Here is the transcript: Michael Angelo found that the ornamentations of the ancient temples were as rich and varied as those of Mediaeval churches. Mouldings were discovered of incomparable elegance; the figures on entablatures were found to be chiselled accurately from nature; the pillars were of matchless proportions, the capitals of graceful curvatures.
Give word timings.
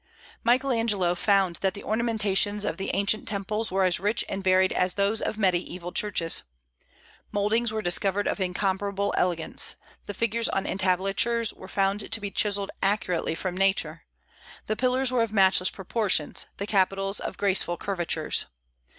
Michael 0.43 0.71
Angelo 0.71 1.13
found 1.13 1.57
that 1.57 1.75
the 1.75 1.83
ornamentations 1.83 2.65
of 2.65 2.77
the 2.77 2.89
ancient 2.95 3.27
temples 3.27 3.71
were 3.71 3.83
as 3.83 3.99
rich 3.99 4.25
and 4.27 4.43
varied 4.43 4.73
as 4.73 4.95
those 4.95 5.21
of 5.21 5.37
Mediaeval 5.37 5.91
churches. 5.91 6.41
Mouldings 7.31 7.71
were 7.71 7.83
discovered 7.83 8.27
of 8.27 8.39
incomparable 8.39 9.13
elegance; 9.15 9.75
the 10.07 10.15
figures 10.15 10.49
on 10.49 10.65
entablatures 10.65 11.53
were 11.53 11.67
found 11.67 12.11
to 12.11 12.19
be 12.19 12.31
chiselled 12.31 12.71
accurately 12.81 13.35
from 13.35 13.55
nature; 13.55 14.05
the 14.65 14.75
pillars 14.75 15.11
were 15.11 15.21
of 15.21 15.31
matchless 15.31 15.69
proportions, 15.69 16.47
the 16.57 16.65
capitals 16.65 17.19
of 17.19 17.37
graceful 17.37 17.77
curvatures. 17.77 18.47